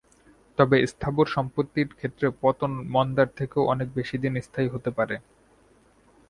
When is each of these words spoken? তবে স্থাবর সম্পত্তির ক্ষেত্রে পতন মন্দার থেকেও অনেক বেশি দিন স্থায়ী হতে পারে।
তবে 0.57 0.77
স্থাবর 0.87 1.27
সম্পত্তির 1.27 1.89
ক্ষেত্রে 1.97 2.27
পতন 2.41 2.71
মন্দার 2.93 3.29
থেকেও 3.37 3.69
অনেক 3.73 3.87
বেশি 3.95 4.15
দিন 4.23 4.33
স্থায়ী 4.41 4.69
হতে 4.73 4.89
পারে। 4.97 5.15